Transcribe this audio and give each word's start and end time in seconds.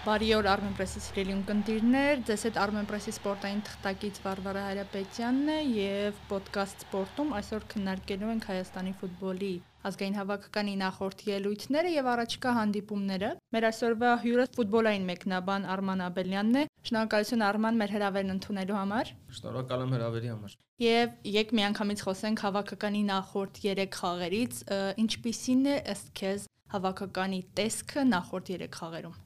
Բարի 0.00 0.28
օր 0.32 0.46
Armenpress-ի 0.48 1.00
սիրելի 1.04 1.34
ունկնդիրներ, 1.34 2.20
ձեզ 2.24 2.44
հետ 2.46 2.58
Armenpress-ի 2.62 3.12
սպորտային 3.12 3.58
թղթակից 3.66 4.20
Վարվարա 4.24 4.62
Հարապետյանն 4.64 5.50
է 5.52 5.56
եւ 5.76 6.22
ոդկաստ 6.30 6.84
սպորտում 6.86 7.34
այսօր 7.36 7.66
քննարկելու 7.74 8.30
ենք 8.32 8.48
Հայաստանի 8.48 8.94
ֆուտբոլի 9.02 9.52
ազգային 9.90 10.16
հավաքականի 10.20 10.74
նախորդ 10.80 11.24
ելույթները 11.28 11.92
եւ 11.92 12.10
առաջիկա 12.16 12.56
հանդիպումները։ 12.60 13.30
Մեր 13.52 13.68
այսօրվա 13.68 14.16
հյուրը 14.24 14.48
ֆուտբոլային 14.56 15.06
մեկնաբան 15.12 15.70
Արման 15.76 16.04
Աբելյանն 16.08 16.60
է։ 16.60 16.66
Շնորհակալություն 16.88 17.46
Արման 17.50 17.80
մեր 17.84 17.94
հրավերն 18.00 18.34
ընդունելու 18.40 18.80
համար։ 18.80 19.14
Շնորհակալ 19.36 19.84
եմ 19.84 19.96
հրավերի 20.00 20.32
համար։ 20.32 20.58
Եվ 20.80 21.16
եկ 21.36 21.56
միանգամից 21.60 22.04
խոսենք 22.08 22.44
հավաքականի 22.48 23.02
նախորդ 23.12 23.64
3 23.68 23.90
խաղերից, 24.00 24.62
ինչպիսին 25.04 25.66
է 25.68 25.80
ըստ 25.92 26.14
քեզ 26.20 26.46
հավաքականի 26.76 27.42
տեսքը 27.60 28.06
նախորդ 28.14 28.54
3 28.56 28.78
խաղերում։ 28.80 29.18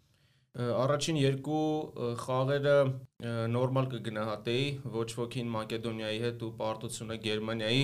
Առաջին 0.54 1.16
երկու 1.18 1.62
խաղերը 2.22 2.74
նորմալ 3.50 3.88
կգնահատեի, 3.90 4.66
ոչ 4.94 5.06
ոքին 5.18 5.48
Մակեդոնիայի 5.50 6.20
հետ 6.24 6.44
ու 6.46 6.50
պարտությունը 6.60 7.16
Գերմանիայի, 7.24 7.82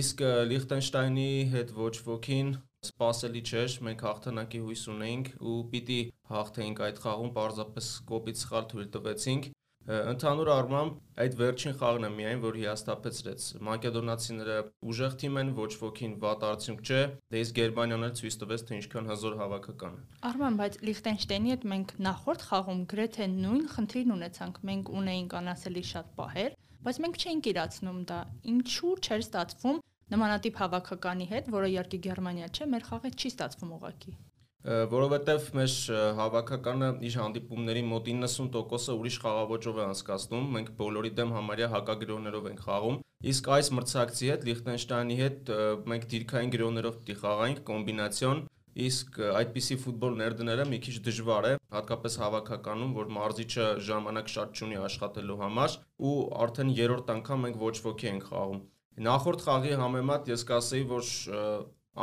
իսկ 0.00 0.22
Լիխտենշտայնի 0.48 1.28
հետ 1.52 1.74
ոչ 1.76 1.92
ոքին 2.08 2.54
սпасելի 2.88 3.42
չէր, 3.44 3.76
մենք 3.84 4.04
հաղթանակի 4.08 4.60
հույս 4.64 4.84
ունեինք 4.96 5.28
ու 5.44 5.58
պիտի 5.74 6.00
հաղթեինք 6.32 6.80
այդ 6.88 7.00
խաղում, 7.04 7.32
պարզապես 7.36 7.90
կոպիտ 8.08 8.40
սխալ 8.40 8.70
թույլ 8.72 8.88
տվեցինք 8.96 9.50
Ընդհանուր 9.90 10.48
առմամբ 10.54 10.98
այդ 11.22 11.32
վերջին 11.40 11.74
խաղն 11.80 12.06
է 12.06 12.10
միայն, 12.14 12.42
որ 12.44 12.58
հիասթափեցրեց։ 12.60 13.46
Մակեդոնացիները 13.66 14.58
ուժեղ 14.86 15.16
թիմ 15.22 15.40
են, 15.40 15.50
ոչ 15.56 15.70
ոքին 15.80 16.14
վատ 16.22 16.44
արդյունք 16.50 16.84
չէ, 16.86 17.00
դե 17.34 17.42
իսկ 17.44 17.56
Գերմանիան 17.58 18.06
էլ 18.06 18.14
ցույց 18.20 18.36
տվեց, 18.42 18.64
թե 18.70 18.78
ինչքան 18.78 19.10
հզոր 19.10 19.36
հավաքական 19.40 19.98
է։ 19.98 20.04
Արման, 20.30 20.60
բայց 20.60 20.78
Լիխտենշտեյնի 20.86 21.54
հետ 21.54 21.66
մենք 21.74 21.94
նախորդ 22.06 22.46
խաղում 22.50 22.80
գրեթե 22.94 23.28
նույն 23.34 23.66
խնդիրն 23.74 24.14
ունեցանք։ 24.20 24.62
Մենք 24.70 24.94
ունեինք 25.00 25.36
անասելի 25.40 25.84
շատ 25.90 26.16
պահեր, 26.20 26.56
բայց 26.86 27.02
մենք 27.04 27.20
չէինք 27.20 27.50
իրացնում 27.50 28.00
դա։ 28.14 28.20
Ինչու 28.54 28.96
չէր 29.10 29.26
ստացվում 29.26 29.84
նմանատիպ 30.10 30.64
հավաքականի 30.64 31.30
հետ, 31.34 31.54
որը 31.54 31.74
իհարկե 31.74 32.02
Գերմանիա 32.06 32.50
չէ, 32.54 32.72
մեր 32.74 32.90
խաղը 32.90 33.14
չի 33.18 33.30
ստացվում 33.34 33.78
ուղակի 33.80 34.18
որովհետև 34.60 35.44
մեր 35.56 35.74
հավաքականը 36.18 36.88
իր 37.08 37.14
հանդիպումների 37.20 37.82
մոտ 37.90 38.08
90%-ը 38.12 38.96
ուրիշ 39.00 39.16
խաղաոճով 39.22 39.78
է 39.80 39.84
անցկացնում, 39.86 40.48
մենք 40.56 40.72
բոլորի 40.80 41.12
դեմ 41.16 41.32
համարյա 41.36 41.68
հակագրոներով 41.74 42.48
ենք 42.50 42.60
խաղում։ 42.66 42.98
Իսկ 43.30 43.48
այս 43.56 43.70
մրցակցի 43.76 44.28
հետ, 44.30 44.44
Լիխտենշտայնի 44.50 45.16
հետ 45.20 45.52
մենք 45.92 46.04
դիրքային 46.12 46.52
գրոներով 46.56 46.98
պիտի 47.00 47.16
խաղայինք 47.20 47.62
կոմբինացիոն, 47.70 48.42
իսկ 48.80 49.16
այդպիսի 49.40 49.76
ֆուտբոլ 49.80 50.14
ներդները 50.20 50.64
մի 50.70 50.78
քիչ 50.84 50.94
դժվար 51.08 51.48
է, 51.48 51.52
հատկապես 51.74 52.16
հավաքականում, 52.20 52.92
որ 53.00 53.10
մարզիչը 53.16 53.66
ժամանակ 53.88 54.30
շատ 54.34 54.60
չունի 54.60 54.78
աշխատելու 54.84 55.38
համար 55.40 55.74
ու 56.10 56.14
արդեն 56.44 56.70
երրորդ 56.80 57.10
անգամ 57.16 57.44
մենք 57.46 57.58
ոչ 57.64 57.74
ոքի 57.88 58.10
ենք 58.10 58.28
խաղում։ 58.30 58.62
Նախորդ 59.10 59.44
խաղի 59.48 59.74
համեմատ 59.80 60.30
ես 60.30 60.46
կասեի, 60.50 60.86
որ 60.90 61.10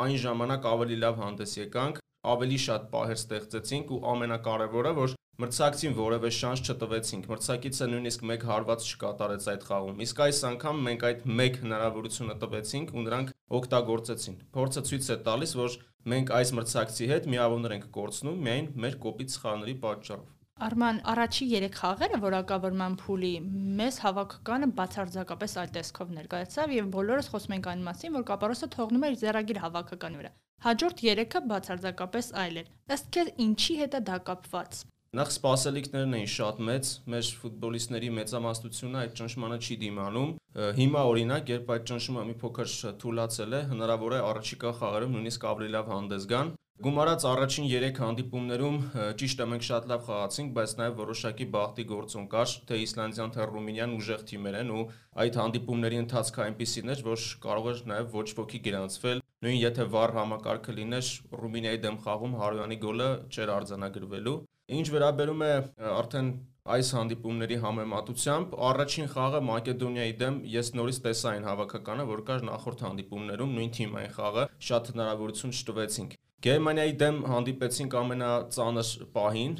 այն 0.04 0.16
ժամանակ 0.28 0.68
ավելի 0.68 0.96
լավ 1.02 1.18
հանդես 1.24 1.56
եկանք, 1.58 2.02
ավելի 2.34 2.58
շատ 2.64 2.86
պահեր 2.92 3.18
ստեղծեցինք 3.22 3.92
ու 3.94 4.02
ամենակարևորը, 4.12 4.92
որ 4.98 5.14
մրցակցին 5.38 5.92
որևէ 5.94 6.30
շանս 6.34 6.62
չտվեցինք։ 6.66 7.26
Մրցակիցը 7.32 7.86
նույնիսկ 7.92 8.24
մեկ 8.30 8.46
հարված 8.48 8.86
չկատարեց 8.88 9.44
այդ 9.52 9.66
խաղում։ 9.68 10.00
Իսկ 10.06 10.22
այս 10.24 10.40
անգամ 10.48 10.80
մենք 10.88 11.04
այդ 11.08 11.20
մեկ 11.40 11.60
հնարավորությունը 11.62 12.34
տվեցինք 12.42 12.90
ու 12.98 13.04
նրանք 13.06 13.30
օգտագործեցին։ 13.58 14.40
Փորձը 14.58 14.82
ցույց 14.88 15.12
է 15.14 15.18
տալիս, 15.28 15.52
որ 15.62 15.78
մենք 16.14 16.34
այս 16.40 16.52
մրցակցի 16.58 17.08
հետ 17.12 17.30
միավորներ 17.38 17.76
ենք 17.78 17.86
կորցնում 17.98 18.42
միայն 18.48 18.68
մեր 18.82 18.98
կոպիտ 19.06 19.32
սխալների 19.38 19.76
պատճառով։ 19.86 20.34
Արման, 20.58 20.96
առաջի 21.06 21.46
3 21.54 21.76
խաղերը 21.78 22.18
որակավորման 22.24 22.94
փուլի 22.98 23.32
մեզ 23.78 23.98
հավաքականը 24.02 24.68
բացարձակապես 24.80 25.52
այլ 25.62 25.70
տեսքով 25.76 26.10
ներկայացավ 26.18 26.74
եւ 26.78 26.88
բոլորս 26.98 27.30
խոսում 27.30 27.54
ենք 27.58 27.68
այն 27.72 27.84
մասին, 27.86 28.16
որ 28.18 28.24
Կապարոսը 28.32 28.68
թողնում 28.74 29.06
է 29.06 29.10
իր 29.14 29.18
զերագիր 29.22 29.60
հավաքականի 29.68 30.18
վրա։ 30.22 30.32
Հաջորդ 30.58 31.02
3-ը 31.06 31.40
բացարձակապես 31.50 32.28
այլ 32.42 32.56
էր։ 32.58 32.70
Ըստ 32.94 33.10
քեզ 33.14 33.28
ինչի 33.44 33.74
հետ 33.78 33.92
է 33.94 34.00
դա 34.08 34.16
կապված։ 34.26 34.78
Նախ 35.18 35.28
սպասելիքներն 35.32 36.16
էին 36.18 36.30
շատ 36.32 36.58
մեծ, 36.68 36.88
մեր 37.14 37.28
ֆուտբոլիստների 37.42 38.08
մեծամասնությունը 38.16 38.98
այդ 39.02 39.14
ճնշմանը 39.20 39.58
չի 39.62 39.76
դիմանում։ 39.84 40.32
Հիմա 40.78 41.04
օրինակ, 41.12 41.52
երբ 41.54 41.70
այդ 41.76 41.86
ճնշումը 41.88 42.24
մի 42.28 42.34
փոքր 42.42 42.74
թուլացել 43.04 43.54
է, 43.54 43.60
հնարավոր 43.70 44.16
է 44.18 44.20
առաջիկա 44.28 44.72
խաղերում 44.82 45.14
նույնիսկ 45.16 45.46
ավելի 45.48 45.70
լավ 45.78 45.92
հանդես 45.94 46.28
գան։ 46.34 46.52
Գումարած 46.78 47.24
առաջին 47.26 47.64
3 47.70 47.96
հանդիպումներում 47.98 48.76
ճիշտ 49.18 49.40
է 49.42 49.46
մենք 49.50 49.64
շատ 49.66 49.86
լավ 49.90 50.02
խաղացինք, 50.08 50.50
բայց 50.58 50.74
նաև 50.78 50.92
որոշակի 51.00 51.46
բախտի 51.54 51.84
գործոն 51.92 52.28
կար, 52.34 52.52
թե 52.68 52.76
Իսլանդիան, 52.82 53.32
թե 53.34 53.46
Ռումինիան 53.50 53.94
ուժեղ 53.96 54.22
թիմեր 54.28 54.58
են 54.58 54.70
ու 54.76 54.84
այդ 55.24 55.38
հանդիպումների 55.40 55.98
ընթացքը 56.02 56.44
այնպեսին 56.44 56.92
էր, 56.94 57.02
որ 57.08 57.24
կարող 57.46 57.66
էր 57.72 57.80
նաև 57.90 58.14
ոչ 58.14 58.28
ոքի 58.38 58.60
գրանցվել։ 58.68 59.22
Նույն 59.42 59.58
եթե 59.58 59.88
վառ 59.98 60.14
համակարգը 60.18 60.76
լիներ, 60.78 61.10
Ռումինիայի 61.42 61.82
դեմ 61.82 61.98
խաղում 62.06 62.38
Հարոյանի 62.38 62.78
գոլը 62.86 63.10
չէր 63.26 63.52
արձանագրվելու։ 63.58 64.36
Ինչ 64.78 64.86
վերաբերում 64.94 65.44
է 65.48 65.52
արդեն 65.98 66.30
այս 66.78 66.88
հանդիպումների 66.94 67.58
համեմատությամբ 67.64 68.56
առաջին 68.68 69.10
խաղը 69.16 69.42
Մակեդոնիայի 69.50 70.16
դեմ 70.22 70.40
ես 70.54 70.72
նորից 70.78 71.02
տեսա 71.08 71.34
այն 71.34 71.48
հավաքականը, 71.48 72.08
որ 72.12 72.24
կար 72.28 72.46
նախորդ 72.52 72.86
հանդիպումներում 72.86 73.58
նույն 73.58 73.74
թիմային 73.80 74.16
խաղը, 74.18 74.48
շատ 74.68 74.92
հնարավորություն 74.92 75.56
չտվեցինք։ 75.58 76.18
Գերմանիայի 76.38 76.92
դեմ 77.00 77.16
հանդիպեցինք 77.26 77.94
ամենածանր 77.98 78.90
պահին, 79.10 79.54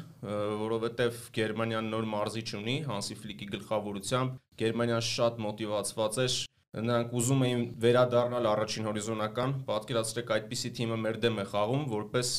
որովհետև 0.61 1.17
Գերմանիան 1.35 1.89
նոր 1.91 2.05
մարզիչ 2.13 2.45
ունի 2.55 2.75
Հանսի 2.87 3.17
Ֆլիկի 3.19 3.47
գլխավորությամբ։ 3.55 4.37
Գերմանիան 4.61 5.03
շատ 5.09 5.41
մոտիվացված 5.43 6.19
էր 6.23 6.37
նրանք 6.79 7.17
ուզում 7.19 7.43
էին 7.49 7.65
վերադառնալ 7.83 8.49
առաջին 8.53 8.87
հորիզոնական, 8.89 9.57
պատկերացրեք 9.67 10.33
այդպիսի 10.39 10.71
թիմը 10.79 11.01
մեր 11.03 11.21
դեմ 11.27 11.43
է 11.43 11.45
խաղում 11.51 11.85
որպես 11.99 12.33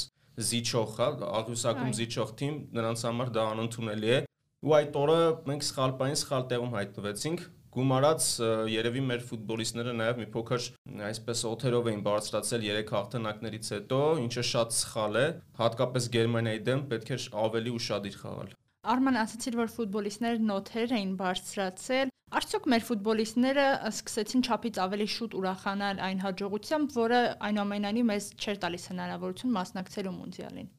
զիջող, 0.48 0.90
հա, 0.96 1.08
աղյուսակում 1.40 1.94
զիջող 2.00 2.34
թիմ, 2.40 2.58
նրանց 2.80 3.06
համար 3.10 3.32
դա 3.36 3.48
անընդունելի 3.50 4.12
է։ 4.16 4.20
Ու 4.60 4.76
այդ 4.80 5.00
օրը 5.04 5.20
մենք 5.50 5.66
սխալ 5.68 5.92
պայն 6.00 6.20
սխալ 6.20 6.46
տեղում 6.54 6.74
հայտնվեցինք, 6.80 7.44
գումարած 7.74 8.24
երևի 8.70 9.02
մեր 9.06 9.20
ֆուտբոլիստները 9.28 9.92
նաև 9.98 10.16
մի 10.20 10.24
փոքր 10.34 10.64
այսպես 11.08 11.42
օթերով 11.50 11.90
էին 11.90 12.00
բարձրացել 12.06 12.64
3 12.66 12.94
հաղթանակներից 12.94 13.70
հետո, 13.74 14.00
ինչը 14.24 14.44
շատ 14.50 14.74
սխալ 14.78 15.18
է, 15.20 15.26
հատկապես 15.60 16.08
Գերմանիայի 16.16 16.62
դեմ 16.66 16.82
պետք 16.90 17.12
է 17.14 17.18
ավելի 17.44 17.74
ուշադիր 17.78 18.16
խաղալ։ 18.24 18.50
Արման 18.90 19.20
ասացիր, 19.20 19.56
որ 19.60 19.70
ֆուտբոլիստները 19.76 20.42
նոթեր 20.50 20.96
էին 20.98 21.14
բարձրացել։ 21.20 22.12
Արդյոք 22.40 22.66
մեր 22.72 22.84
ֆուտբոլիստները 22.88 23.68
սկսեցին 23.90 24.44
չափից 24.46 24.82
ավելի 24.86 25.08
շուտ 25.14 25.38
ուրախանալ 25.40 26.02
այն 26.08 26.22
հաջողությամբ, 26.24 26.94
որը 26.96 27.22
այնուամենայնիվ 27.50 28.10
մեզ 28.10 28.28
չէր 28.40 28.60
տալիս 28.66 28.90
հնարավորություն 28.94 29.56
մասնակցելու 29.60 30.14
մունդիալին։ 30.18 30.70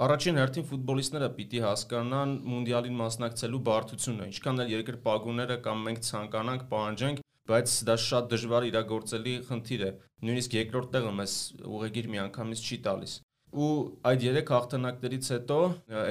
Առաջին 0.00 0.38
հերթին 0.40 0.64
ֆուտբոլիստները 0.64 1.26
պիտի 1.36 1.58
հասկանան 1.60 2.30
մունդիալին 2.50 2.94
մասնակցելու 3.00 3.58
բարդությունը, 3.66 4.28
ինչքան 4.30 4.62
էլ 4.62 4.70
երկրպագուները 4.72 5.56
կամ 5.66 5.82
մենք 5.88 6.00
ցանկանանք, 6.06 6.62
պահանջենք, 6.70 7.20
բայց 7.50 7.74
դա 7.90 7.96
շատ 8.04 8.30
դժվար 8.30 8.66
իրագործելի 8.70 9.34
խնդիր 9.50 9.84
է։ 9.84 9.90
Նույնիսկ 10.24 10.56
երկրորդ 10.56 10.88
տեղը 10.96 11.12
մեզ 11.20 11.34
ուղեգիր 11.68 12.08
միանգամից 12.16 12.64
չի 12.64 12.80
տալիս։ 12.88 13.18
Ու 13.60 13.70
այդ 14.08 14.26
երեք 14.30 14.54
հաղթանակներից 14.56 15.30
հետո 15.36 15.60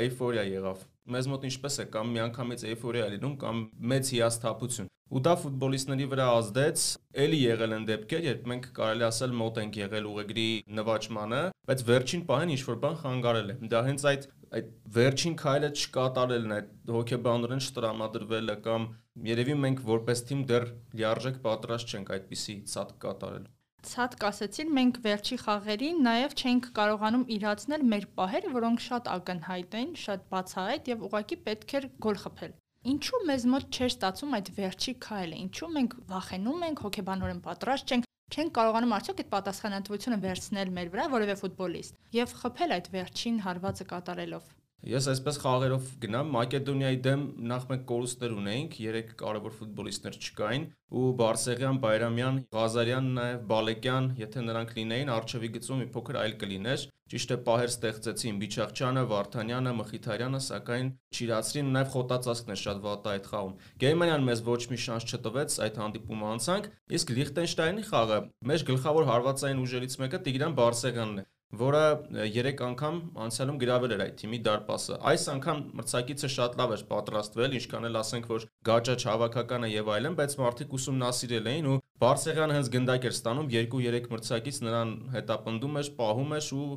էյֆորիա 0.06 0.46
եղավ։ 0.54 0.86
Մեզ 1.10 1.34
մոտ 1.34 1.50
ինչպես 1.50 1.82
է, 1.82 1.90
կամ 1.98 2.14
միանգամից 2.20 2.70
էյֆորիա 2.70 3.10
լինում, 3.18 3.36
կամ 3.42 3.66
մեծ 3.90 4.14
հիասթափություն 4.20 4.94
ու 5.10 5.22
դա 5.26 5.34
ֆուտբոլիստների 5.42 6.06
վրա 6.10 6.26
ազդեց։ 6.40 6.82
Էլի 7.24 7.40
եղել 7.42 7.76
են 7.80 7.86
դեպքեր, 7.90 8.26
երբ 8.30 8.50
մենք 8.52 8.68
կարելի 8.80 9.06
ասել 9.10 9.32
մոտ 9.40 9.60
ենք 9.64 9.80
եղել 9.80 10.10
ուղեգրի 10.10 10.50
նվաճմանը, 10.80 11.42
բայց 11.70 11.86
վերջին 11.90 12.26
պահին 12.30 12.54
ինչ 12.56 12.62
որ 12.70 12.78
բան 12.84 13.00
խանգարել 13.00 13.50
է։ 13.50 13.56
Դա 13.74 13.82
հենց 13.90 14.06
այդ 14.14 14.28
այդ 14.50 14.70
վերջին 14.96 15.36
քայլը 15.40 15.70
չկատարելն 15.78 16.54
է, 16.56 16.60
հոգեբանորեն 16.90 17.64
չտրամադրվելը 17.66 18.56
կամ 18.66 18.88
երևի 19.30 19.56
մենք 19.66 19.84
որպես 19.90 20.24
թիմ 20.30 20.42
դեռ 20.50 20.66
լիարժեք 21.00 21.38
պատրաստ 21.46 21.94
չենք 21.94 22.10
այդպիսի 22.16 22.56
ցած 22.74 22.94
կատարելու։ 23.04 23.52
Ցած 23.90 24.16
կասեցին, 24.22 24.72
մենք 24.76 24.98
վերջի 25.06 25.38
խաղերին 25.44 26.02
նաև 26.08 26.34
չենք 26.40 26.66
կարողանում 26.80 27.28
իրացնել 27.36 27.86
մեր 27.94 28.08
պահերը, 28.20 28.50
որոնք 28.58 28.84
շատ 28.86 29.06
ակնհայտ 29.14 29.78
են, 29.80 29.94
շատ 30.04 30.26
բացահայտ 30.34 30.90
եւ 30.92 31.06
ուղղակի 31.10 31.38
պետք 31.46 31.76
էր 31.80 31.88
գոլ 32.06 32.20
խփել։ 32.26 32.58
Ինչու 32.88 33.18
մեզ 33.28 33.46
մոտ 33.52 33.66
չէր 33.76 33.90
ստացվում 33.92 34.36
այդ 34.38 34.50
վերջի 34.56 34.92
քայլը։ 35.06 35.40
Ինչու 35.44 35.68
մենք 35.76 35.96
վախենում 36.12 36.62
ենք, 36.68 36.84
հոգեբանորեն 36.86 37.42
պատրաստ 37.48 37.92
չենք, 37.92 38.08
չենք 38.36 38.54
կարողանում 38.60 38.94
արդյոք 39.00 39.20
այդ 39.24 39.32
պատասխանատվությունը 39.34 40.20
վերցնել 40.24 40.72
մեր 40.80 40.94
վրա 40.94 41.08
որևէ 41.16 41.36
ֆուտբոլիստ 41.44 42.00
եւ 42.20 42.38
խփել 42.40 42.76
այդ 42.80 42.90
վերջին 42.96 43.44
հարվածը 43.50 43.90
կատարելով։ 43.92 44.48
Ես 44.88 45.10
այսպես 45.12 45.38
խաղերով 45.44 45.88
գնամ 46.00 46.30
Մակեդոնիայի 46.32 46.98
դեմ 47.04 47.24
նախ 47.52 47.64
մենք 47.68 47.82
կորուստներ 47.90 48.36
ունեինք, 48.36 48.76
3 48.80 49.10
կարևոր 49.20 49.56
ֆուտբոլիստներ 49.58 50.20
չկային 50.20 50.68
ու 51.00 51.10
Բարսեղյան, 51.20 51.80
Բայրամյան, 51.84 52.38
Ղազարյան, 52.56 53.10
նաև 53.18 53.42
Բալեկյան, 53.50 54.08
եթե 54.24 54.44
նրանք 54.46 54.72
լինեին, 54.80 55.12
արչեվի 55.20 55.50
գծում 55.60 55.84
մի 55.84 55.88
փոքր 56.00 56.20
այլ 56.24 56.36
կլիներ։ 56.40 56.86
Ճիշտ 57.10 57.34
է, 57.36 57.38
պահեր 57.50 57.72
ստեղծեցին 57.74 58.40
Բիչախչյանը, 58.40 59.04
Վարդանյանը, 59.10 59.74
Մխիթարյանը, 59.80 60.42
սակայն 60.48 60.92
չիրացրին, 61.10 61.72
նաև 61.76 61.92
Խոտածածկն 61.96 62.54
է 62.54 62.58
շատ 62.64 62.84
վատ 62.86 63.10
այդ 63.14 63.30
խաղում։ 63.34 63.58
Գերմանիան 63.84 64.28
մեզ 64.30 64.44
ոչ 64.46 64.62
մի 64.70 64.80
շանս 64.86 65.10
չտվեց 65.10 65.58
այդ 65.66 65.82
հանդիպումը 65.84 66.30
անցանք, 66.38 66.70
իսկ 67.00 67.14
Լիխտենշտայնի 67.18 67.90
խաղը 67.90 68.22
մեր 68.54 68.66
գլխավոր 68.70 69.10
հարվածային 69.10 69.66
ուժերից 69.66 70.00
մեկը 70.06 70.24
Տիգրան 70.30 70.58
Բարսեղյանն 70.62 71.26
է 71.26 71.28
որը 71.58 71.84
3 72.14 72.60
անգամ 72.62 72.98
անցյալում 73.26 73.58
գրավել 73.62 73.94
էր 73.96 74.02
այդ 74.06 74.18
թիմի 74.22 74.40
դարպասը։ 74.46 74.98
Այս 75.12 75.24
անգամ 75.34 75.62
մրցակիցը 75.80 76.30
շատ 76.36 76.58
լավ 76.60 76.74
էր 76.76 76.84
պատրաստվել, 76.92 77.56
ինչքան 77.60 77.88
էլ 77.90 77.98
ասենք, 78.02 78.28
որ 78.30 78.46
գաճաճ 78.70 79.06
հավաքականը 79.10 79.70
եւ 79.74 79.90
այլն, 79.96 80.18
բայց 80.20 80.36
մարդիկ 80.44 80.76
ուսումնասիրել 80.78 81.50
էին 81.54 81.70
ու 81.74 81.80
Բարսեղյանը 82.00 82.56
հենց 82.56 82.70
գնդակ 82.76 83.06
էր 83.10 83.16
ստանում 83.18 83.50
2-3 83.56 84.06
մրցակից 84.14 84.60
նրան 84.70 84.94
հետապնդում 85.16 85.80
էր, 85.82 85.90
պահում 86.00 86.38
էր 86.38 86.52
ու 86.60 86.68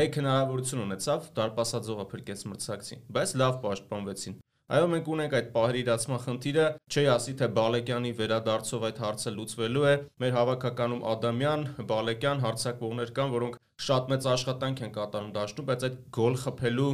մեկ 0.00 0.18
հնարավորություն 0.18 0.82
ունեցավ 0.88 1.28
դարպասաձողը 1.38 2.06
փրկեց 2.14 2.42
մրցակցին, 2.54 3.04
բայց 3.14 3.36
լավ 3.44 3.60
պաշտպանվեցին։ 3.68 4.40
Այո, 4.74 4.86
մենք 4.90 5.08
ունենք 5.14 5.34
այդ 5.38 5.48
պահերի 5.54 5.80
իրացման 5.84 6.20
խնդիրը, 6.24 6.64
չի 6.90 7.02
ասի 7.12 7.32
թե 7.38 7.46
Բալեկյանի 7.58 8.10
վերադարձով 8.18 8.86
այդ 8.88 9.00
հարցը 9.04 9.32
լուծվելու 9.34 9.84
է։ 9.86 9.92
Մեր 10.24 10.32
հավաքականում 10.34 11.04
Ադամյան, 11.12 11.62
Բալեկյան 11.92 12.42
հարցակողներ 12.44 13.12
կան, 13.18 13.30
որոնք 13.34 13.58
շատ 13.86 14.10
մեծ 14.14 14.26
աշխատանք 14.34 14.82
են 14.88 14.94
կատարում 14.98 15.32
դաշտում, 15.38 15.68
բայց 15.70 15.86
այդ 15.88 16.00
գոլ 16.18 16.38
խփելու, 16.42 16.90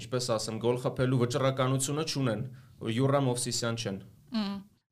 ինչպես 0.00 0.30
ասեմ, 0.38 0.62
գոլ 0.64 0.80
խփելու 0.86 1.20
վճռականությունը 1.24 2.06
չունեն։ 2.14 2.46
Յուրա 2.94 3.20
Մովսիսյան 3.28 3.82
չեն։ 3.84 4.00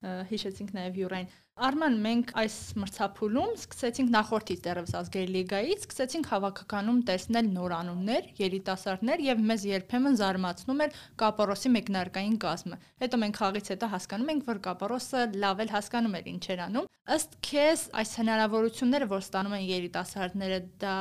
Հիշեցինք 0.02 0.70
նաև 0.75 0.96
Յուրային։ 0.99 1.32
Արման, 1.62 1.96
մենք 2.02 2.31
այս 2.40 2.54
մրցափուլում 2.81 3.50
սկսեցինք 3.58 4.10
նախորդից 4.12 4.60
դեռևս 4.64 4.94
ազգերի 4.99 5.32
լիգայից, 5.34 5.82
սկսեցինք 5.84 6.31
հավաքականում 6.32 7.00
տեսնել 7.10 7.50
նոր 7.52 7.75
անուններ, 7.76 8.31
երիտասարդներ 8.40 9.22
եւ 9.26 9.43
մեզ 9.52 9.66
երբեմն 9.69 10.16
զարմացնում 10.22 10.82
էր 10.87 10.96
Կապորոսի 11.22 11.72
մեկնարկային 11.76 12.38
կազմը։ 12.46 12.78
Հետո 13.04 13.20
մենք 13.22 13.40
խաղից 13.43 13.70
հետո 13.72 13.90
հասկանում 13.93 14.32
ենք, 14.32 14.46
որ 14.49 14.62
Կապորոսը 14.66 15.26
լավ 15.44 15.62
էլ 15.62 15.75
հասկանում 15.76 16.16
էր 16.22 16.31
ինչ 16.32 16.44
էր 16.56 16.64
անում։ 16.66 16.88
Ըստ 17.12 17.37
քեզ 17.52 17.84
այս 18.02 18.14
հնարավորությունները, 18.22 19.10
որ 19.12 19.26
ստանում 19.26 19.58
են 19.58 19.66
երիտասարդները, 19.70 20.58
դա 20.82 20.96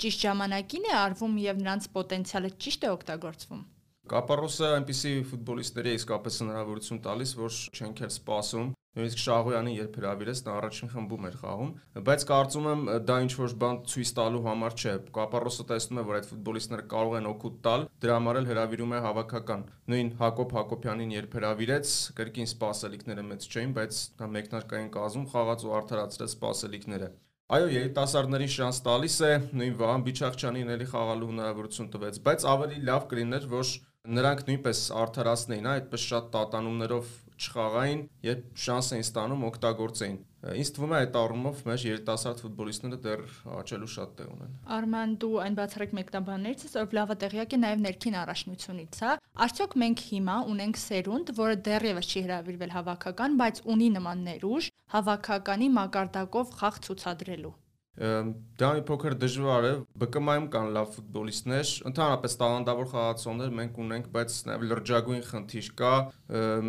ճիշտ 0.00 0.24
ժամանակին 0.24 0.88
է 0.90 0.96
արվում 1.04 1.36
եւ 1.44 1.60
նրանց 1.60 1.90
պոտենցիալը 1.92 2.56
ճիշտ 2.64 2.88
է 2.88 2.92
օգտագործվում։ 2.96 3.62
Կապարոսը 4.10 4.68
այնպիսի 4.74 5.10
ֆուտբոլիստների 5.30 5.90
իսկապես 6.00 6.38
հնարավորություն 6.42 6.98
տալիս, 7.04 7.34
որ 7.38 7.58
չենք 7.78 8.00
էլ 8.06 8.10
սպասում։ 8.10 8.70
Նույնիսկ 8.98 9.20
Շահոյանին 9.22 9.76
երբ 9.76 9.98
հրավիրեց, 10.00 10.40
նա 10.46 10.54
առաջին 10.58 10.90
խմբում 10.90 11.26
էր 11.28 11.36
խաղում, 11.42 11.68
բայց 12.08 12.24
կարծում 12.30 12.66
եմ 12.70 12.82
դա 13.06 13.18
ինչ 13.22 13.30
որ 13.38 13.54
բան 13.62 13.78
ցույց 13.92 14.10
տալու 14.18 14.40
համար 14.48 14.74
չէ։ 14.80 14.94
Կապարոսը 15.14 15.66
տեսնում 15.70 16.00
է, 16.02 16.04
որ 16.10 16.18
այդ 16.18 16.26
ֆուտբոլիստները 16.30 16.86
կարող 16.90 17.14
են 17.20 17.30
օգուտ 17.30 17.60
տալ, 17.70 17.86
դրա 18.02 18.16
համար 18.18 18.40
էլ 18.40 18.50
հրավիրում 18.50 18.94
է 18.98 19.00
հավաքական։ 19.06 19.64
Նույն 19.94 20.12
Հակոբ 20.26 20.54
Հակոբյանին 20.58 21.14
երբ 21.20 21.36
հրավիրեց, 21.38 21.96
կրկին 22.18 22.50
սպասելիքները 22.50 23.26
մեծ 23.30 23.46
չէին, 23.46 23.74
բայց 23.78 24.04
նա 24.18 24.30
մեկնարկային 24.34 24.94
կազմում 24.98 25.28
խաղաց 25.30 25.66
ու 25.70 25.76
արդարացրեց 25.80 26.34
սպասելիքները։ 26.34 27.14
Այո, 27.50 27.66
երիտասարդներին 27.74 28.50
շանս 28.54 28.76
տալիս 28.86 29.14
է, 29.26 29.30
նույն 29.58 29.72
Վահան 29.80 30.02
Բիչախչյանին 30.06 30.68
էլի 30.70 30.84
խաղալու 30.90 31.30
հնարավորություն 31.30 31.88
տվեց, 31.90 32.20
բայց 32.28 32.44
ավելի 32.46 32.76
լավ 32.86 33.08
կլիներ, 33.10 33.48
որ 33.50 33.72
նրանք 34.08 34.46
նույնպես 34.48 34.78
արդարացնեին, 34.96 35.66
այդպես 35.70 36.04
շատ 36.10 36.30
տատանումներով 36.34 37.10
չխաղային, 37.40 38.00
երբ 38.24 38.48
շանս 38.64 38.88
էին 38.96 39.04
ստանում 39.06 39.44
օգտագործեին։ 39.48 40.18
Ինձ 40.60 40.70
թվում 40.76 40.92
է 40.92 40.98
այդ 41.00 41.16
առումով 41.20 41.60
մեր 41.68 41.84
երիտասարդ 41.84 42.42
ֆուտբոլիստները 42.44 42.98
դեռ 43.04 43.22
աճելու 43.60 43.88
շատ 43.94 44.12
տեղ 44.20 44.28
ունեն։ 44.34 44.54
Արման 44.76 45.14
դու 45.20 45.32
այն 45.44 45.56
բացառիկ 45.60 45.94
մեկնաբաններից 46.00 46.64
ես, 46.64 46.76
որ 46.80 46.96
լավը 47.00 47.16
տեղյակ 47.24 47.56
է 47.56 47.60
նաև 47.60 47.82
ներքին 47.86 48.18
առաջնությունից, 48.24 49.00
հա։ 49.04 49.14
Արդյոք 49.46 49.76
մենք 49.84 50.04
հիմա 50.10 50.36
ունենք 50.52 50.80
սերունդ, 50.84 51.34
որը 51.40 51.56
դեռևս 51.70 52.10
չի 52.10 52.24
հրավիրվել 52.28 52.76
հավաքական, 52.76 53.40
բայց 53.40 53.64
ունի 53.76 53.90
նման 54.00 54.24
ներուժ 54.30 54.70
հավաքականի 54.96 55.74
մակարդակով 55.80 56.56
խաղ 56.60 56.80
ցուցադրելու։ 56.88 57.56
Դա 57.98 58.68
մի 58.76 58.82
փոքր 58.86 59.14
դժվար 59.20 59.64
է։ 59.66 59.70
ԲԿՄ-ում 59.98 60.44
կան 60.54 60.68
լավ 60.76 60.92
ֆուտբոլիստներ, 60.94 61.70
ընդհանրապես 61.90 62.36
տաղանդավոր 62.40 62.88
խաղացողներ 62.92 63.50
մենք 63.58 63.80
ունենք, 63.84 64.06
բայց 64.14 64.36
նաև 64.46 64.66
լրջագույն 64.70 65.24
խնդիր 65.30 65.70
կա։ 65.80 65.94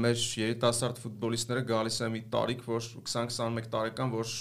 Մեր 0.01 0.23
երիտասարդ 0.41 1.01
ֆուտբոլիստները 1.05 1.63
գալիս 1.71 1.99
են 2.01 2.13
մի 2.15 2.21
տարիք, 2.35 2.63
որ 2.67 2.87
20-21 2.95 3.69
տարեկան, 3.75 4.15
որ 4.17 4.33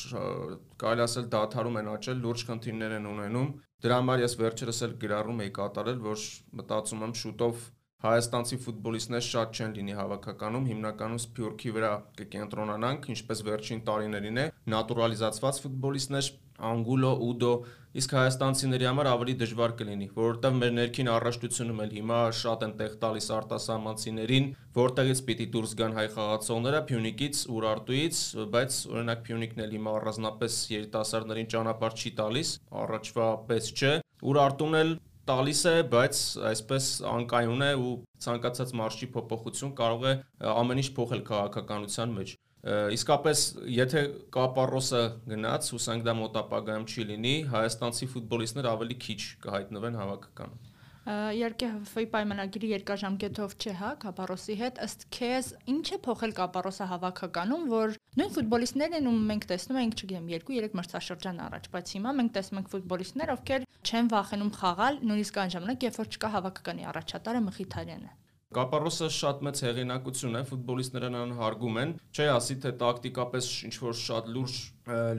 կարելի 0.81 1.05
ասել 1.05 1.29
դադարում 1.37 1.79
են 1.85 1.91
աճել, 1.95 2.25
լուրջ 2.25 2.47
խնդիրներ 2.49 2.97
են 2.97 3.11
ունենում։ 3.13 3.53
Դրա 3.81 4.01
համար 4.01 4.25
ես 4.25 4.39
վերջերս 4.41 4.81
էլ 4.89 4.97
գրառում 5.05 5.45
էի 5.45 5.53
կատարել, 5.61 6.01
որ 6.11 6.25
մտածում 6.61 7.05
եմ 7.07 7.15
շուտով 7.21 7.69
հայաստանցի 8.01 8.57
ֆուտբոլիստներ 8.65 9.25
շատ 9.27 9.59
չեն 9.61 9.73
լինի 9.77 9.95
հավաքականում, 9.99 10.69
հիմնականում 10.71 11.19
Սփյուռքի 11.21 11.73
վրա 11.77 11.91
կկենտրոնանանք, 12.21 13.09
ինչպես 13.13 13.43
վերջին 13.49 13.83
տարիներին 13.91 14.41
է, 14.41 14.47
նատուրալիզացված 14.73 15.61
ֆուտբոլիստներ 15.65 16.31
Անգուլո, 16.71 17.11
Ուդո, 17.27 17.53
իսկ 18.01 18.13
հայաստանցիների 18.15 18.87
համար 18.87 19.09
ավելի 19.11 19.35
դժվար 19.41 19.73
կլինի, 19.81 20.07
որովհետև 20.15 20.59
մեր 20.61 20.75
ներքին 20.77 21.09
առաշտությունում 21.11 21.81
էլ 21.85 21.95
հիմա 21.97 22.19
շատ 22.41 22.65
են 22.67 22.75
տեղ 22.81 22.93
տալիս 23.03 23.27
արտասահմանցիներին, 23.37 24.47
որտեղից 24.79 25.23
պիտի 25.31 25.47
դուրս 25.57 25.75
գան 25.81 25.97
հայ 25.99 26.07
խաղացողները 26.15 26.83
Փյունիկից, 26.91 27.43
Ուրարտուից, 27.57 28.21
բայց 28.55 28.81
օրինակ 28.95 29.25
Փյունիկն 29.27 29.65
էլ 29.67 29.75
հիմա 29.75 29.95
առանձնապես 30.01 30.59
երիտասարդներին 30.77 31.51
ճանապարհ 31.57 31.99
չի 32.01 32.13
տալիս, 32.21 32.53
առաջվա 32.85 33.31
պես 33.51 33.73
չէ։ 33.75 33.95
Ուրարտուն 34.31 34.79
էլ 34.81 34.95
տալիս 35.31 35.61
է, 35.71 35.75
բայց 35.91 36.21
այսպես 36.51 36.87
անկայուն 37.11 37.65
է 37.67 37.73
ու 37.81 37.91
ցանկացած 38.25 38.73
մարշի 38.81 39.09
փոփոխություն 39.15 39.75
կարող 39.81 40.07
է 40.11 40.15
ամեն 40.51 40.81
ինչ 40.83 40.89
փոխել 40.97 41.23
քաղաքականության 41.31 42.15
մեջ 42.21 42.33
իսկապես 42.69 43.43
եթե 43.73 44.01
Կապարոսը 44.37 45.05
գնաց, 45.31 45.71
հուսանք 45.75 46.03
դա 46.05 46.15
մոտ 46.19 46.35
ապագայում 46.45 46.89
չի 46.91 47.07
լինի, 47.11 47.37
հայաստանցի 47.55 48.09
ֆուտբոլիստներ 48.15 48.69
ավելի 48.75 48.97
քիչ 49.07 49.21
կհայտնվեն 49.47 49.97
հավաքականում։ 50.01 50.67
Իհարկե 51.11 51.69
ՀՖ-ի 51.89 52.05
պայմանագիրի 52.13 52.69
երկարաժամկետով 52.71 53.55
չէ, 53.57 53.73
հա, 53.81 53.89
Կապարոսի 54.05 54.57
հետ, 54.61 54.81
ըստ 54.85 55.07
քեզ, 55.17 55.49
ինչ 55.73 55.87
է 55.97 55.99
փոխել 56.05 56.35
Կապարոսը 56.37 56.89
հավաքականում, 56.93 57.65
որ 57.73 57.97
նույն 58.21 58.35
ֆուտբոլիստներն 58.37 58.99
են 59.01 59.09
ու 59.09 59.17
մենք 59.33 59.49
տեսնում 59.51 59.81
ենք, 59.81 59.97
չգիտեմ, 59.97 60.31
2-3 60.37 60.79
մրցաշրջան 60.81 61.43
առաջ, 61.49 61.69
բայց 61.73 61.95
հիմա 61.97 62.17
մենք 62.21 62.35
տեսնում 62.37 62.61
ենք 62.61 62.73
ֆուտբոլիստներ, 62.77 63.35
ովքեր 63.41 63.69
չեն 63.81 64.13
վախենում 64.13 64.55
խաղալ, 64.61 65.05
նույնիսկ 65.09 65.41
այն 65.41 65.55
ժամանակ, 65.57 65.87
երբ 65.89 66.01
որ 66.05 66.11
չկա 66.15 66.35
հավաքականի 66.37 66.91
առաջատարը 66.93 67.47
Մխիթարյանը։ 67.49 68.20
Կապարոսը 68.51 69.07
շատ 69.15 69.43
մեծ 69.47 69.61
հեղինակություն 69.63 70.33
է, 70.35 70.41
ֆուտբոլիստները 70.49 71.09
նրան 71.15 71.33
հարգում 71.39 71.77
են։ 71.83 71.91
Չէ 72.11 72.25
ասի 72.33 72.55
թե 72.65 72.71
տակտիկապես 72.81 73.51
ինչ 73.69 73.77
որ 73.83 73.93
շատ 74.01 74.31
լուրջ 74.37 74.57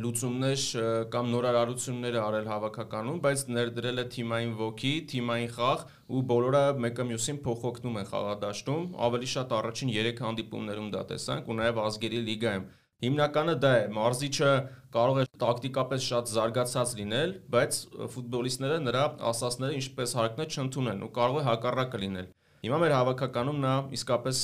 լուծումներ 0.02 0.66
կամ 1.14 1.30
նորարարություններ 1.36 2.18
արել 2.22 2.50
հավաքականում, 2.52 3.22
բայց 3.24 3.44
ներդրել 3.58 4.04
է 4.04 4.06
թիմային 4.16 4.52
ոգի, 4.60 4.92
թիմային 5.14 5.54
խաղ 5.56 5.86
ու 6.12 6.24
բոլորը 6.34 6.64
մեկը 6.88 7.06
մյուսին 7.14 7.40
փոխօգնում 7.48 8.02
են 8.02 8.12
խաղադաշտում։ 8.12 8.84
Ավելի 9.08 9.32
շատ 9.36 9.56
առաջին 9.62 9.96
3 9.96 10.22
հանդիպումներում 10.28 10.92
դա 10.92 11.06
տեսանք 11.16 11.48
ու 11.48 11.58
նաև 11.62 11.82
ազգերի 11.88 12.22
լիգայում։ 12.28 12.68
Հիմնականը 13.02 13.56
դա 13.64 13.72
է, 13.80 13.86
մարզիչը 13.96 14.52
կարող 14.94 15.24
է 15.24 15.26
տակտիկապես 15.42 16.12
շատ 16.12 16.36
զարգացած 16.36 16.92
լինել, 17.00 17.32
բայց 17.56 17.80
ֆուտբոլիստները 18.18 18.84
նրա 18.92 19.08
ասասները 19.32 19.80
ինչպես 19.80 20.14
հարկն 20.20 20.44
է 20.46 20.48
չընդունեն 20.52 21.04
ու 21.08 21.12
կարող 21.16 21.42
է 21.42 21.48
հակառակը 21.48 22.02
լինել։ 22.06 22.30
Հիմա 22.62 22.78
մեր 22.78 22.94
հավաքականում 22.94 23.62
նա 23.62 23.70
իսկապես 23.98 24.40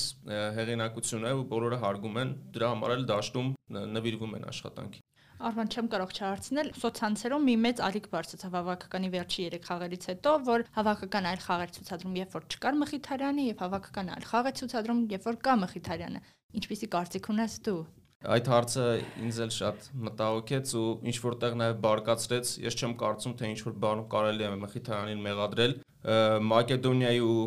հեղինակություն 0.58 1.26
է 1.30 1.34
ու 1.38 1.44
բոլորը 1.52 1.78
հարգում 1.84 2.16
են, 2.22 2.30
դրա 2.56 2.70
համար 2.72 2.94
էլ 2.96 3.04
դաշտում 3.12 3.52
նվիրվում 3.94 4.34
են 4.40 4.48
աշխատանքի։ 4.52 5.04
Արման 5.38 5.70
չեմ 5.70 5.90
կարող 5.92 6.16
չհարցնել, 6.18 6.72
սոցցանցերում 6.82 7.46
մի 7.46 7.56
մեծ 7.68 7.82
ալիք 7.88 8.08
բարձրացավ 8.16 8.58
հավաքականի 8.58 9.12
վերջի 9.14 9.46
3 9.54 9.68
խաղերից 9.68 10.08
հետո, 10.10 10.34
որ 10.50 10.66
հավաքական 10.80 11.30
այլ 11.30 11.44
խաղեր 11.46 11.74
ցուցադրում, 11.78 12.18
երբ 12.18 12.34
որ 12.38 12.48
չկար 12.58 12.80
Մխիթարյանը 12.82 13.46
եւ 13.52 13.62
հավաքական 13.68 14.12
այլ 14.18 14.28
խաղ 14.34 14.50
է 14.50 14.54
ցուցադրում, 14.58 15.06
երբ 15.14 15.30
որ 15.30 15.40
կա 15.46 15.56
Մխիթարյանը։ 15.62 16.24
Ինչպիսի 16.58 16.90
կարծիք 16.98 17.30
ունես 17.38 17.62
դու։ 17.70 17.80
Այդ 18.18 18.48
հարցը 18.50 18.84
ինձ 19.28 19.38
էլ 19.46 19.52
շատ 19.54 19.84
մտահոգեց 20.08 20.72
ու 20.74 20.88
ինչ 21.06 21.18
որտեղ 21.22 21.58
նաև 21.62 21.76
բարկացրեց։ 21.86 22.54
Ես 22.66 22.78
չեմ 22.82 22.96
կարծում, 22.98 23.36
թե 23.38 23.50
ինչ 23.54 23.60
որ 23.68 23.76
բանում 23.84 24.08
կարելի 24.10 24.48
է 24.48 24.50
Մխիթարանին 24.58 25.22
մեղադրել, 25.28 25.76
Մակեդոնիայի 26.08 27.18
ու 27.20 27.40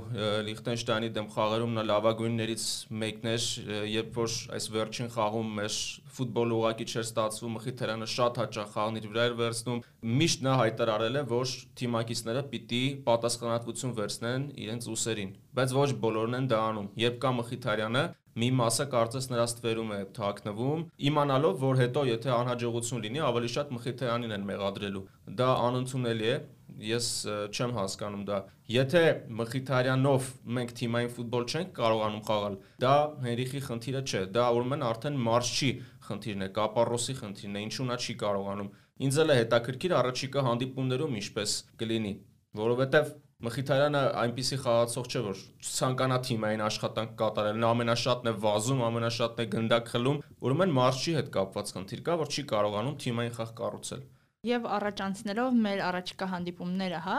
Լիխտենշտայնի 0.45 1.09
դեմ 1.17 1.29
խաղերում 1.33 1.71
նա 1.79 1.85
լավագույններից 1.89 2.65
մեկն 3.03 3.31
էր, 3.31 3.47
երբ 3.89 4.19
որ 4.21 4.35
այս 4.59 4.67
վերջին 4.75 5.09
խաղում 5.15 5.55
մեր 5.57 5.79
ֆուտբոլը 6.19 6.59
ուղակի 6.59 6.87
չէր 6.91 7.07
ստացվում, 7.07 7.57
Մխիթարյանը 7.57 8.11
շատ 8.13 8.41
հաճախ 8.43 8.71
խաղն 8.77 9.01
իր 9.01 9.09
վրա 9.15 9.25
էր 9.31 9.37
վերցնում։ 9.41 9.83
Միշտ 10.21 10.45
նա 10.45 10.55
հայտարարել 10.61 11.17
է, 11.17 11.25
որ 11.33 11.57
թիմակիցները 11.81 12.45
պիտի 12.53 12.85
պատասխանատվություն 13.09 13.97
վերցնեն 13.97 14.49
իրենց 14.61 14.89
ուսերին, 14.93 15.35
բայց 15.57 15.77
ոչ 15.81 15.91
բոլորն 16.05 16.41
են 16.41 16.51
դա 16.53 16.63
անում։ 16.69 16.91
Երբ 17.01 17.21
կա 17.25 17.33
Մխիթարյանը, 17.41 18.05
մի 18.41 18.49
մասը 18.61 18.85
կարծես 18.93 19.27
նրա 19.31 19.45
ստվերում 19.51 19.91
է 19.91 19.99
թաքնվում, 20.17 20.83
իմանալով, 21.11 21.57
որ 21.65 21.81
հետո 21.81 22.05
եթե 22.11 22.31
անհաջողություն 22.37 23.03
լինի, 23.05 23.23
ավելի 23.27 23.51
շատ 23.57 23.73
Մխիթայանին 23.75 24.35
են 24.37 24.45
մեղադրելու։ 24.51 25.03
Դա 25.41 25.49
անընդունելի 25.67 26.29
է, 26.31 26.37
ես 26.81 27.07
չեմ 27.51 27.73
հասկանում 27.77 28.25
դա։ 28.29 28.39
Եթե 28.71 29.03
Մխիթարյանով 29.41 30.29
մենք 30.57 30.75
թիմային 30.81 31.11
ֆուտբոլ 31.17 31.47
չենք 31.51 31.73
կարողանում 31.79 32.23
խաղալ, 32.29 32.59
դա 32.85 32.95
Հենրիխի 33.27 33.63
խնդիրը 33.67 34.03
չէ, 34.11 34.23
դա 34.37 34.45
ուրեմն 34.57 34.85
արդեն 34.91 35.19
Մարշչի 35.31 35.71
խնդիրն 36.11 36.47
է, 36.47 36.51
Կապարոսի 36.61 37.17
խնդիրն 37.21 37.59
է, 37.61 37.65
ինչու 37.71 37.89
նա 37.91 37.99
չի 38.01 38.15
կարողանում։ 38.21 38.71
Ինձ 39.01 39.19
էլ 39.25 39.33
է 39.33 39.41
հետաքրքիր 39.41 39.97
առաջիկա 40.01 40.47
հանդիպումներում 40.51 41.19
ինչպես 41.21 41.59
կլինի, 41.81 42.15
որովհետև 42.61 43.13
Մխիթարյանը 43.41 44.01
այնպիսի 44.21 44.57
խաղացող 44.61 45.07
չէ, 45.09 45.21
որ 45.25 45.39
ցանկանա 45.65 46.17
թիմային 46.27 46.63
աշխատանք 46.67 47.15
կատարել, 47.23 47.61
նա 47.63 47.71
ամենաշատն 47.73 48.29
է 48.29 48.35
վազում, 48.45 48.83
ամենաշատն 48.91 49.41
է 49.41 49.47
գնդակ 49.55 49.89
խլում, 49.95 50.19
ուրեմն 50.45 50.75
Մարշչի 50.77 51.15
հետ 51.17 51.31
կապված 51.39 51.73
խնդիր 51.77 52.03
կա, 52.05 52.17
որ 52.21 52.35
չի 52.37 52.45
կարողանում 52.51 52.99
թիմային 53.01 53.37
խաղ 53.41 53.55
կառուցել։ 53.61 54.03
Եվ 54.49 54.67
առաջանցնելով 54.73 55.57
մեր 55.65 55.81
առաջիկա 55.87 56.29
հանդիպումները, 56.35 57.01
հա, 57.07 57.17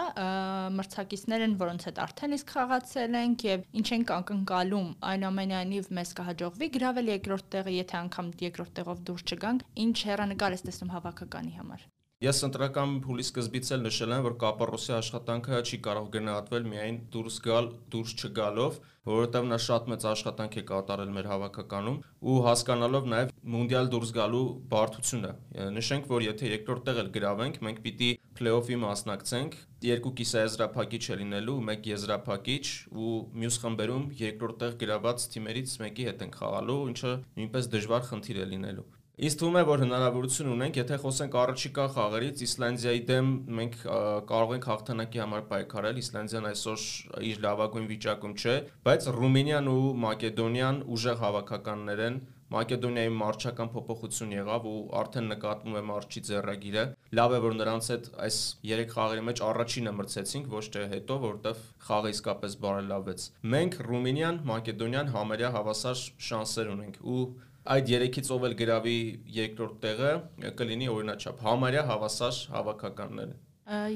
մրցակիցներ 0.78 1.46
են, 1.48 1.54
որոնց 1.60 1.86
հետ 1.90 2.02
արդեն 2.06 2.34
իսկ 2.40 2.54
խաղացել 2.56 3.20
ենք 3.20 3.46
եւ 3.50 3.68
ինչ 3.82 3.86
են 3.98 4.08
ակնկալում, 4.18 4.90
այնուամենայնիվ 5.12 5.94
մեզ 6.02 6.18
կհաջողվի 6.18 6.74
գրավել 6.82 7.16
երկրորդ 7.16 7.50
տեղը, 7.58 7.78
եթե 7.78 8.00
անգամ 8.02 8.36
երկրորդ 8.50 8.78
տեղով 8.82 9.08
դուրս 9.12 9.30
չգանք, 9.30 9.66
ինչ 9.86 9.98
հերանեկար 10.10 10.58
է 10.58 10.64
տեսնում 10.66 10.96
հավաքականի 10.98 11.60
համար։ 11.62 11.90
Ես 12.22 12.44
ընտրական 12.46 12.92
փուլի 13.02 13.24
սկզբից 13.26 13.70
էլ 13.74 13.80
նշել 13.88 14.12
եմ, 14.14 14.26
որ 14.28 14.34
Կապարոսի 14.44 14.92
աշխատանքը 14.94 15.62
չի 15.66 15.78
կարող 15.88 16.10
գնահատվել 16.16 16.68
միայն 16.70 17.00
դուրս 17.16 17.38
գալ, 17.48 17.70
դուրս 17.96 18.14
չգալով, 18.22 18.78
որովհետև 19.10 19.48
նա 19.50 19.58
շատ 19.66 19.90
մեծ 19.90 20.06
աշխատանք 20.12 20.58
է 20.62 20.64
կատարել 20.70 21.16
մեր 21.16 21.30
հավաքականում 21.32 21.98
ու 22.22 22.38
հասկանալով 22.46 23.10
նաև 23.16 23.34
մունդիալ 23.56 23.92
դուրս 23.96 24.14
գալու 24.20 24.44
բարդությունը։ 24.76 25.34
Նշենք, 25.82 26.08
որ 26.14 26.28
եթե 26.28 26.54
երկրորդ 26.54 26.86
տեղ 26.92 27.02
էլ 27.02 27.12
գրավենք, 27.18 27.60
մենք 27.66 27.84
պիտի 27.90 28.12
փլեյոֆի 28.38 28.80
մասնակցենք, 28.86 29.60
երկու 29.90 30.16
կիսաեզրափակիչ 30.22 31.04
է 31.10 31.22
լինելու, 31.26 31.60
մեկ 31.74 31.94
եզրափակիչ 31.96 32.66
ու 33.02 33.18
մյուս 33.42 33.62
խմբերում 33.66 34.08
երկրորդ 34.22 34.62
տեղ 34.62 34.80
գրաված 34.86 35.30
թիմերից 35.34 35.78
մեկի 35.88 36.10
հետ 36.12 36.26
ենք 36.30 36.42
խաղալու, 36.46 36.82
ինչը 36.94 37.20
նույնպես 37.42 37.76
դժվար 37.78 38.12
խնդիր 38.12 38.46
է 38.46 38.52
լինելու։ 38.54 38.90
Իսկ 39.22 39.38
թվում 39.38 39.58
է, 39.60 39.62
որ 39.70 39.82
հնարավորություն 39.84 40.48
ունենք, 40.50 40.78
եթե 40.80 40.98
խոսենք 41.04 41.36
առաջիկա 41.38 41.84
խաղերից, 41.94 42.40
Իսլանդիայի 42.48 43.02
դեմ 43.12 43.28
մենք 43.60 43.76
կարող 44.32 44.54
ենք 44.56 44.66
հաղթանակի 44.72 45.22
համար 45.22 45.44
պայքարել։ 45.52 46.00
Իսլանդիան 46.02 46.48
այսօր 46.50 46.86
իր 47.30 47.44
լավագույն 47.46 47.88
վիճակում 47.92 48.34
չէ, 48.42 48.56
բայց 48.90 49.10
Ռումինիան 49.22 49.70
ու 49.78 49.84
Մակեդոնիան 50.10 50.86
ուժեղ 50.98 51.22
հավաքականներ 51.22 52.02
են, 52.10 52.18
Մակեդոնիայի 52.52 53.12
մարչական 53.16 53.70
փոփոխություն 53.72 54.32
եղավ 54.36 54.66
ու 54.68 54.80
արդեն 55.02 55.30
նկատվում 55.32 55.76
է 55.80 55.84
մարչի 55.88 56.24
ձեռագիրը։ 56.28 56.82
Լավ 57.16 57.36
է 57.38 57.40
որ 57.46 57.54
նրանց 57.62 57.88
հետ 57.94 58.10
այս 58.26 58.40
3 58.72 58.90
խաղերի 58.92 59.24
մեջ 59.30 59.44
առաջինը 59.48 59.94
մրցեցինք, 60.02 60.50
ոչ 60.52 60.66
թե 60.74 60.84
հետո, 60.92 61.18
որովհետև 61.22 61.62
խաղը 61.88 62.12
իսկապես 62.18 62.58
բարելավեց։ 62.66 63.30
Մենք 63.56 63.80
Ռումինիան, 63.88 64.42
Մակեդոնիան 64.52 65.14
համարյա 65.16 65.54
հավասար 65.56 66.04
շանսեր 66.28 66.74
ունենք 66.76 67.00
ու 67.08 67.24
այդ 67.76 67.92
երեքից 67.94 68.30
ով 68.36 68.46
էլ 68.50 68.56
գրավի 68.62 68.98
երկրորդ 69.38 69.80
տեղը 69.86 70.12
կլինի 70.62 70.92
օրինաչափ. 70.92 71.42
Համարյա 71.46 71.84
հավասար 71.92 72.40
հավաքականները 72.58 73.40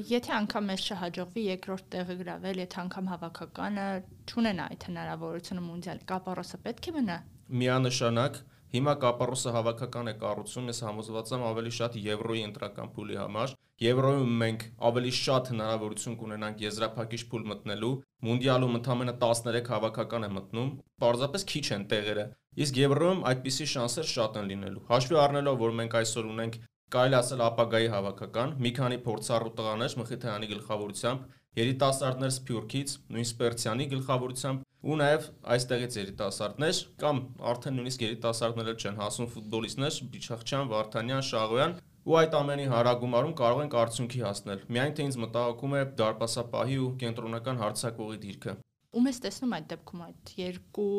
Եթե 0.08 0.32
անգամ 0.32 0.68
մեզ 0.70 0.82
չհաջողվի 0.88 1.42
երկրորդ 1.46 1.88
տեղը 1.92 2.14
գրավել, 2.20 2.60
եթե 2.62 2.78
անգամ 2.86 3.08
հավաքականը 3.12 3.86
չունենա 4.30 4.68
այդ 4.72 4.86
հնարավորությունը 4.88 5.64
մունդիալ, 5.66 5.98
կապարոսը 6.12 6.60
պետք 6.64 6.86
է 6.86 6.94
մնա։ 6.96 7.16
Միանշանակ 7.60 8.38
Հիմա 8.76 8.92
Կապարոսը 9.02 9.52
հավաքական 9.54 10.10
է 10.10 10.12
կառուցում, 10.20 10.70
ես 10.72 10.80
համոզված 10.84 11.30
եմ 11.36 11.44
ավելի 11.48 11.70
շատ 11.76 11.94
Եվրոյի 12.02 12.42
ընտրական 12.46 12.90
փուլի 12.96 13.18
համար։ 13.20 13.52
Եվրոյում 13.76 14.36
մենք 14.40 14.62
ավելի 14.88 15.10
շատ 15.12 15.48
հնարավորություն 15.52 16.14
կունենանք 16.16 16.62
եզրափակիչ 16.64 17.18
փուլ 17.32 17.42
մտնելու։ 17.50 17.90
Մունդիալում 18.26 18.76
ընդամենը 18.78 19.14
13 19.24 19.66
հավաքական 19.72 20.24
է 20.24 20.30
մտնում, 20.36 20.70
պարզապես 21.02 21.44
քիչ 21.50 21.64
են 21.76 21.84
տեղերը։ 21.90 22.24
Իսկ 22.64 22.78
Եվրոյում 22.80 23.20
այդպիսի 23.30 23.66
շանսեր 23.72 24.08
շատ 24.12 24.38
են 24.40 24.48
լինելու։ 24.52 24.84
Հաշվի 24.88 25.18
առնելով, 25.26 25.58
որ 25.60 25.76
մենք 25.80 25.96
այսօր 26.00 26.30
ունենք 26.32 26.56
կարելի 26.96 27.18
ասել 27.20 27.42
ապագայի 27.50 27.90
հավաքական, 27.92 28.54
մի 28.64 28.70
քանի 28.80 28.98
փորձառու 29.04 29.52
տղաներ 29.60 29.96
Մխիթարյանի 30.00 30.48
գլխավորությամբ, 30.56 31.26
երիտասարդներ 31.56 32.32
Սփյուռքից, 32.36 32.94
նույն 33.12 33.26
Սպերցյանի 33.26 33.86
գլխավորությամբ 33.92 34.64
ու 34.86 34.96
նաև 35.00 35.28
այստեղից 35.56 35.96
երիտասարդներ 36.00 36.80
կամ 37.02 37.20
արդեն 37.52 37.76
նույնիսկ 37.80 38.04
երիտասարդներ 38.06 38.76
չեն, 38.76 38.98
հասուն 39.02 39.30
ֆուտբոլիստներ 39.36 40.00
Բիչախչյան, 40.16 40.70
Վարդանյան, 40.72 41.24
Շաղոյան 41.26 41.74
ու 42.06 42.16
այդ 42.20 42.34
ամենի 42.38 42.64
հարագումարում 42.70 43.32
կարող 43.40 43.60
ենք 43.64 43.72
արդյունքի 43.82 44.20
հասնել։ 44.22 44.60
Միայն 44.76 44.92
թե 44.94 45.06
ինձ 45.06 45.16
մտահոգում 45.22 45.72
է 45.74 45.80
դարպասապահի 46.00 46.76
ու 46.86 46.90
կենտրոնական 47.02 47.62
հարցակողի 47.62 48.18
դիրքը։ 48.26 48.54
Ում 48.96 49.08
ես 49.10 49.18
տեսնում 49.26 49.56
այդ 49.56 49.66
դեպքում 49.72 50.04
այդ 50.06 50.34
երկու 50.46 50.90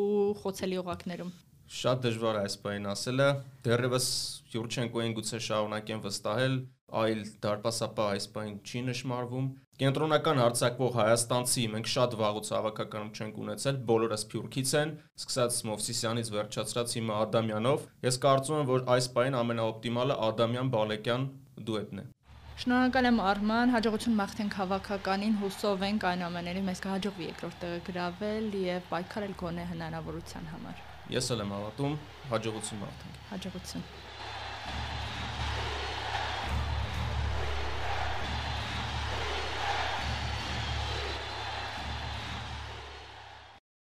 խոցելի 0.42 0.80
օղակներում։ 0.84 1.32
Շատ 1.68 2.04
դժվար 2.06 2.38
է 2.40 2.42
այս 2.48 2.54
բանին 2.64 2.86
ասելը։ 2.94 3.26
Դեռևս 3.68 4.06
Յուրչենկոին 4.54 5.16
գուցե 5.18 5.40
շարունակեն 5.48 6.04
վստահել, 6.06 6.54
այլ 7.02 7.24
դարպասապա 7.44 8.06
այս 8.14 8.28
բանին 8.38 8.60
չի 8.64 8.84
նշмарվում։ 8.88 9.50
Կենտրոնական 9.82 10.40
հարցակվող 10.42 10.96
հայաստանցի 10.98 11.66
մենք 11.74 11.90
շատ 11.92 12.16
վաղուց 12.22 12.52
հավաքականում 12.56 13.12
չենք 13.18 13.42
ունեցել, 13.44 13.82
բոլորը 13.92 14.20
սփյուռքից 14.24 14.72
են, 14.80 14.96
սկսած 15.20 15.60
Մովսիսյանից 15.68 16.32
վերջացրած 16.38 16.96
հիմա 16.98 17.20
Ադամյանով։ 17.28 17.86
Ես 18.08 18.20
կարծում 18.24 18.58
եմ, 18.58 18.68
որ 18.72 18.88
այս 18.96 19.12
պայն 19.20 19.38
ամենաօպտիմալը 19.44 20.20
Ադամյան 20.32 20.74
Բալեկյան 20.78 21.30
դուետն 21.68 22.02
է։ 22.02 22.10
Շնորհակալ 22.58 23.12
եմ 23.12 23.20
Արման, 23.28 23.74
հաջողություն 23.76 24.16
մաղթենք 24.18 24.56
հավաքականին, 24.64 25.38
հուսով 25.44 25.88
ենք 25.92 26.10
այն 26.10 26.28
ամենը 26.32 26.68
մեզ 26.72 26.84
կհաջողվի 26.88 27.32
երկրորդ 27.32 27.64
տեղը 27.68 27.80
գրավել 27.92 28.52
եւ 28.66 28.92
պայքարել 28.96 29.42
գոնե 29.46 29.72
հնարավորության 29.76 30.54
համար։ 30.58 30.87
Ես 31.08 31.30
էլ 31.32 31.42
եմ 31.46 31.52
հավատում, 31.56 31.94
հաջողություն 32.34 32.80
մաղթենք։ 32.84 33.20
Հաջողություն։ 33.30 33.84